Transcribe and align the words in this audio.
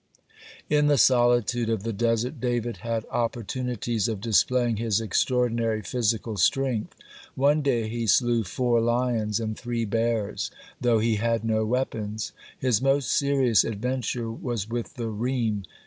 (14) 0.69 0.77
In 0.79 0.87
the 0.87 0.97
solitude 0.97 1.69
of 1.69 1.83
the 1.83 1.93
desert 1.93 2.41
David 2.41 2.77
had 2.77 3.05
opportunities 3.11 4.07
of 4.07 4.19
displaying 4.19 4.77
his 4.77 4.99
extraordinary 4.99 5.83
physical 5.83 6.37
strength. 6.37 6.95
One 7.35 7.61
day 7.61 7.87
he 7.87 8.07
slew 8.07 8.43
four 8.43 8.81
lions 8.81 9.39
and 9.39 9.55
three 9.55 9.85
bears, 9.85 10.49
(15) 10.77 10.77
though 10.81 10.97
he 11.01 11.15
had 11.17 11.45
no 11.45 11.67
weapons. 11.67 12.31
His 12.57 12.81
most 12.81 13.11
serious 13.13 13.63
adventure 13.63 14.31
was 14.31 14.67
with 14.67 14.95
the 14.95 15.09
reem. 15.09 15.65